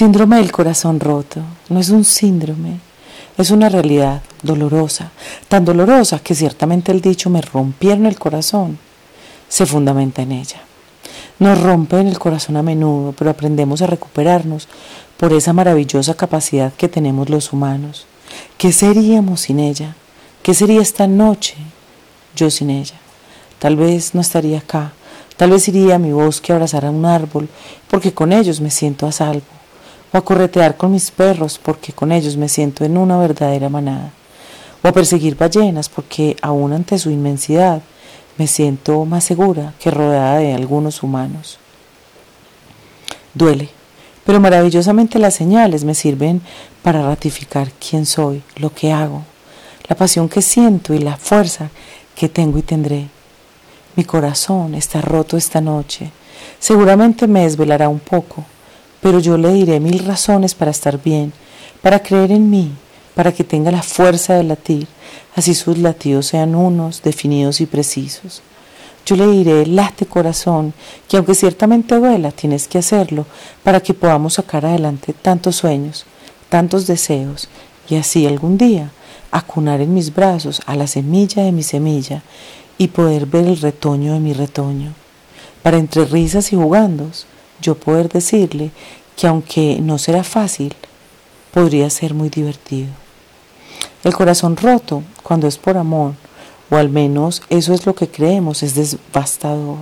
Síndrome 0.00 0.36
del 0.36 0.50
corazón 0.50 0.98
roto 0.98 1.42
no 1.68 1.78
es 1.78 1.90
un 1.90 2.06
síndrome, 2.06 2.78
es 3.36 3.50
una 3.50 3.68
realidad 3.68 4.22
dolorosa, 4.42 5.10
tan 5.46 5.66
dolorosa 5.66 6.20
que 6.20 6.34
ciertamente 6.34 6.90
el 6.90 7.02
dicho 7.02 7.28
me 7.28 7.42
rompieron 7.42 8.06
el 8.06 8.18
corazón 8.18 8.78
se 9.46 9.66
fundamenta 9.66 10.22
en 10.22 10.32
ella. 10.32 10.62
Nos 11.38 11.60
rompen 11.60 12.06
el 12.06 12.18
corazón 12.18 12.56
a 12.56 12.62
menudo, 12.62 13.12
pero 13.12 13.30
aprendemos 13.30 13.82
a 13.82 13.88
recuperarnos 13.88 14.68
por 15.18 15.34
esa 15.34 15.52
maravillosa 15.52 16.14
capacidad 16.14 16.72
que 16.72 16.88
tenemos 16.88 17.28
los 17.28 17.52
humanos. 17.52 18.06
¿Qué 18.56 18.72
seríamos 18.72 19.42
sin 19.42 19.60
ella? 19.60 19.96
¿Qué 20.42 20.54
sería 20.54 20.80
esta 20.80 21.06
noche 21.08 21.56
yo 22.34 22.48
sin 22.48 22.70
ella? 22.70 22.96
Tal 23.58 23.76
vez 23.76 24.14
no 24.14 24.22
estaría 24.22 24.60
acá, 24.60 24.92
tal 25.36 25.50
vez 25.50 25.68
iría 25.68 25.96
a 25.96 25.98
mi 25.98 26.12
bosque 26.12 26.52
a 26.52 26.54
abrazar 26.54 26.86
a 26.86 26.90
un 26.90 27.04
árbol, 27.04 27.50
porque 27.90 28.14
con 28.14 28.32
ellos 28.32 28.62
me 28.62 28.70
siento 28.70 29.06
a 29.06 29.12
salvo 29.12 29.59
o 30.12 30.18
a 30.18 30.24
corretear 30.24 30.76
con 30.76 30.92
mis 30.92 31.10
perros 31.10 31.58
porque 31.58 31.92
con 31.92 32.12
ellos 32.12 32.36
me 32.36 32.48
siento 32.48 32.84
en 32.84 32.96
una 32.96 33.18
verdadera 33.18 33.68
manada, 33.68 34.12
o 34.82 34.88
a 34.88 34.92
perseguir 34.92 35.36
ballenas 35.36 35.88
porque 35.88 36.36
aún 36.42 36.72
ante 36.72 36.98
su 36.98 37.10
inmensidad 37.10 37.82
me 38.36 38.46
siento 38.46 39.04
más 39.04 39.24
segura 39.24 39.74
que 39.78 39.90
rodeada 39.90 40.38
de 40.38 40.54
algunos 40.54 41.02
humanos. 41.02 41.58
Duele, 43.34 43.68
pero 44.24 44.40
maravillosamente 44.40 45.18
las 45.18 45.34
señales 45.34 45.84
me 45.84 45.94
sirven 45.94 46.40
para 46.82 47.02
ratificar 47.02 47.70
quién 47.72 48.06
soy, 48.06 48.42
lo 48.56 48.72
que 48.72 48.92
hago, 48.92 49.22
la 49.88 49.96
pasión 49.96 50.28
que 50.28 50.42
siento 50.42 50.94
y 50.94 50.98
la 50.98 51.16
fuerza 51.16 51.70
que 52.14 52.28
tengo 52.28 52.58
y 52.58 52.62
tendré. 52.62 53.08
Mi 53.96 54.04
corazón 54.04 54.74
está 54.74 55.00
roto 55.00 55.36
esta 55.36 55.60
noche. 55.60 56.10
Seguramente 56.58 57.26
me 57.26 57.42
desvelará 57.42 57.88
un 57.88 57.98
poco, 57.98 58.44
pero 59.00 59.18
yo 59.18 59.36
le 59.36 59.52
diré 59.52 59.80
mil 59.80 60.00
razones 60.00 60.54
para 60.54 60.70
estar 60.70 61.02
bien, 61.02 61.32
para 61.82 62.02
creer 62.02 62.32
en 62.32 62.50
mí, 62.50 62.72
para 63.14 63.32
que 63.32 63.44
tenga 63.44 63.70
la 63.70 63.82
fuerza 63.82 64.34
de 64.34 64.44
latir, 64.44 64.86
así 65.34 65.54
sus 65.54 65.78
latidos 65.78 66.26
sean 66.26 66.54
unos, 66.54 67.02
definidos 67.02 67.60
y 67.60 67.66
precisos. 67.66 68.42
Yo 69.06 69.16
le 69.16 69.26
diré, 69.26 69.66
late 69.66 70.06
corazón, 70.06 70.74
que 71.08 71.16
aunque 71.16 71.34
ciertamente 71.34 71.96
duela, 71.96 72.30
tienes 72.30 72.68
que 72.68 72.78
hacerlo 72.78 73.26
para 73.62 73.80
que 73.80 73.94
podamos 73.94 74.34
sacar 74.34 74.66
adelante 74.66 75.14
tantos 75.14 75.56
sueños, 75.56 76.04
tantos 76.48 76.86
deseos, 76.86 77.48
y 77.88 77.96
así 77.96 78.26
algún 78.26 78.56
día 78.56 78.90
acunar 79.32 79.80
en 79.80 79.94
mis 79.94 80.14
brazos 80.14 80.60
a 80.66 80.76
la 80.76 80.86
semilla 80.86 81.42
de 81.42 81.52
mi 81.52 81.62
semilla 81.62 82.22
y 82.78 82.88
poder 82.88 83.26
ver 83.26 83.46
el 83.46 83.60
retoño 83.60 84.12
de 84.12 84.20
mi 84.20 84.32
retoño, 84.32 84.92
para 85.62 85.78
entre 85.78 86.04
risas 86.04 86.52
y 86.52 86.56
jugandos 86.56 87.26
yo 87.60 87.74
poder 87.74 88.08
decirle 88.08 88.70
que 89.16 89.26
aunque 89.26 89.78
no 89.80 89.98
será 89.98 90.24
fácil, 90.24 90.74
podría 91.52 91.90
ser 91.90 92.14
muy 92.14 92.28
divertido. 92.28 92.88
El 94.02 94.14
corazón 94.14 94.56
roto, 94.56 95.02
cuando 95.22 95.46
es 95.46 95.58
por 95.58 95.76
amor, 95.76 96.14
o 96.70 96.76
al 96.76 96.88
menos 96.88 97.42
eso 97.50 97.74
es 97.74 97.84
lo 97.84 97.94
que 97.94 98.08
creemos, 98.08 98.62
es 98.62 98.74
devastador. 98.74 99.78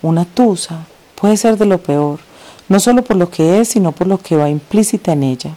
Una 0.00 0.24
tusa 0.24 0.86
puede 1.14 1.36
ser 1.36 1.58
de 1.58 1.66
lo 1.66 1.78
peor, 1.78 2.20
no 2.68 2.80
solo 2.80 3.02
por 3.02 3.16
lo 3.16 3.30
que 3.30 3.60
es, 3.60 3.68
sino 3.68 3.92
por 3.92 4.06
lo 4.06 4.18
que 4.18 4.36
va 4.36 4.48
implícita 4.48 5.12
en 5.12 5.24
ella. 5.24 5.54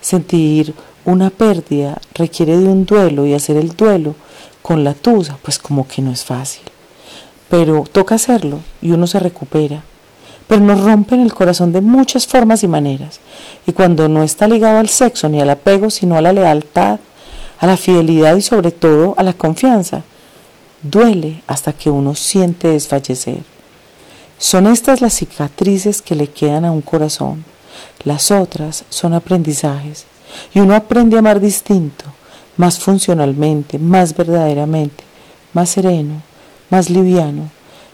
Sentir 0.00 0.74
una 1.04 1.30
pérdida 1.30 2.00
requiere 2.14 2.56
de 2.56 2.68
un 2.68 2.86
duelo 2.86 3.26
y 3.26 3.34
hacer 3.34 3.56
el 3.56 3.76
duelo 3.76 4.14
con 4.62 4.84
la 4.84 4.94
tusa, 4.94 5.38
pues 5.42 5.58
como 5.58 5.86
que 5.86 6.02
no 6.02 6.12
es 6.12 6.24
fácil. 6.24 6.62
Pero 7.50 7.84
toca 7.90 8.14
hacerlo 8.14 8.60
y 8.80 8.92
uno 8.92 9.06
se 9.06 9.18
recupera 9.18 9.82
pero 10.48 10.62
nos 10.62 10.80
rompen 10.80 11.20
el 11.20 11.34
corazón 11.34 11.72
de 11.72 11.82
muchas 11.82 12.26
formas 12.26 12.64
y 12.64 12.68
maneras. 12.68 13.20
Y 13.66 13.72
cuando 13.72 14.08
no 14.08 14.22
está 14.22 14.48
ligado 14.48 14.78
al 14.78 14.88
sexo 14.88 15.28
ni 15.28 15.40
al 15.40 15.50
apego, 15.50 15.90
sino 15.90 16.16
a 16.16 16.22
la 16.22 16.32
lealtad, 16.32 16.98
a 17.60 17.66
la 17.66 17.76
fidelidad 17.76 18.34
y 18.36 18.42
sobre 18.42 18.70
todo 18.70 19.14
a 19.18 19.22
la 19.22 19.34
confianza, 19.34 20.02
duele 20.82 21.42
hasta 21.46 21.74
que 21.74 21.90
uno 21.90 22.14
siente 22.14 22.68
desfallecer. 22.68 23.42
Son 24.38 24.66
estas 24.66 25.00
las 25.02 25.14
cicatrices 25.14 26.00
que 26.00 26.14
le 26.14 26.28
quedan 26.28 26.64
a 26.64 26.72
un 26.72 26.80
corazón. 26.80 27.44
Las 28.04 28.30
otras 28.30 28.84
son 28.88 29.12
aprendizajes. 29.12 30.06
Y 30.54 30.60
uno 30.60 30.74
aprende 30.74 31.16
a 31.16 31.18
amar 31.18 31.40
distinto, 31.40 32.04
más 32.56 32.78
funcionalmente, 32.78 33.78
más 33.78 34.16
verdaderamente, 34.16 35.04
más 35.52 35.70
sereno, 35.70 36.22
más 36.70 36.88
liviano. 36.88 37.50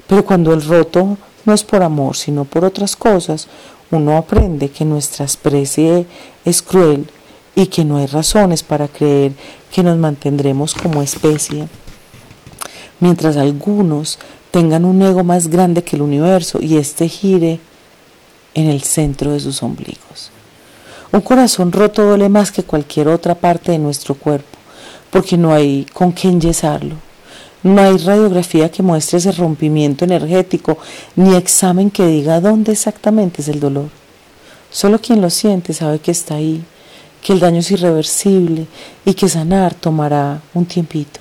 Pero 0.07 0.25
cuando 0.25 0.53
el 0.53 0.63
roto 0.63 1.17
no 1.45 1.53
es 1.53 1.65
por 1.65 1.83
amor, 1.83 2.17
sino 2.17 2.45
por 2.45 2.65
otras 2.65 2.97
cosas, 2.97 3.49
uno 3.91 4.17
aprende 4.17 4.71
que 4.71 4.85
nuestra 4.85 5.25
especie 5.25 6.07
es 6.45 6.63
cruel 6.63 7.07
y 7.55 7.67
que 7.67 7.85
no 7.85 7.99
hay 7.99 8.07
razones 8.07 8.63
para 8.63 8.89
creer 8.89 9.33
que 9.73 9.83
nos 9.83 9.97
mantendremos 9.99 10.75
como 10.75 11.03
especie, 11.03 11.69
mientras 13.01 13.37
algunos 13.37 14.19
tengan 14.51 14.85
un 14.85 15.03
ego 15.03 15.25
más 15.25 15.49
grande 15.49 15.83
que 15.83 15.97
el 15.97 16.03
universo 16.03 16.59
y 16.61 16.77
éste 16.77 17.09
gire 17.09 17.61
en 18.55 18.69
el 18.69 18.83
centro 18.83 19.33
de 19.33 19.41
sus 19.41 19.63
ombligos. 19.63 20.31
Un 21.13 21.21
corazón 21.21 21.71
roto 21.71 22.05
duele 22.05 22.29
más 22.29 22.51
que 22.51 22.65
cualquier 22.65 23.09
otra 23.09 23.35
parte 23.35 23.73
de 23.73 23.79
nuestro 23.79 24.15
cuerpo, 24.15 24.59
porque 25.11 25.37
no 25.37 25.53
hay 25.53 25.87
con 25.93 26.13
qué 26.13 26.29
enyesarlo. 26.29 26.97
No 27.65 27.81
hay 27.81 27.97
radiografía 27.97 28.71
que 28.71 28.83
muestre 28.83 29.17
ese 29.17 29.33
rompimiento 29.33 30.05
energético, 30.05 30.77
ni 31.17 31.35
examen 31.35 31.91
que 31.91 32.07
diga 32.07 32.43
dónde 32.43 32.73
exactamente 32.73 33.41
es 33.41 33.49
el 33.49 33.59
dolor. 33.59 33.89
Solo 34.71 35.01
quien 35.01 35.23
lo 35.23 35.31
siente 35.31 35.73
sabe 35.73 35.99
que 35.99 36.11
está 36.11 36.35
ahí, 36.35 36.63
que 37.23 37.33
el 37.33 37.41
daño 37.41 37.61
es 37.61 37.71
irreversible 37.71 38.67
y 39.07 39.15
que 39.15 39.31
sanar 39.31 39.73
tomará 39.73 40.43
un 40.53 40.67
tiempito. 40.67 41.21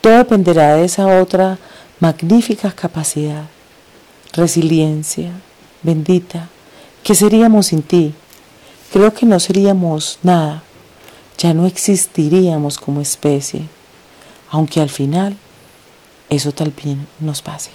Todo 0.00 0.18
dependerá 0.18 0.74
de 0.74 0.86
esa 0.86 1.20
otra 1.20 1.56
magnífica 2.00 2.72
capacidad, 2.72 3.44
resiliencia, 4.32 5.30
bendita. 5.84 6.48
¿Qué 7.04 7.14
seríamos 7.14 7.66
sin 7.66 7.82
ti? 7.82 8.12
Creo 8.92 9.14
que 9.14 9.24
no 9.24 9.38
seríamos 9.38 10.18
nada, 10.24 10.64
ya 11.38 11.54
no 11.54 11.64
existiríamos 11.64 12.76
como 12.76 13.00
especie, 13.00 13.68
aunque 14.50 14.80
al 14.80 14.90
final 14.90 15.36
eso 16.30 16.52
tal 16.52 16.70
vez 16.70 16.96
nos 17.20 17.42
pase. 17.42 17.70